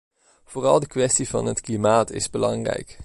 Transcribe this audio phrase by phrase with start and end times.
[0.43, 2.99] Vooral de kwestie van het klimaat is belangrijk.